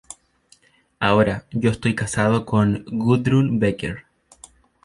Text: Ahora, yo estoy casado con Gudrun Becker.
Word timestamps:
Ahora, 0.99 1.45
yo 1.51 1.69
estoy 1.69 1.93
casado 1.93 2.43
con 2.43 2.85
Gudrun 2.91 3.59
Becker. 3.59 4.05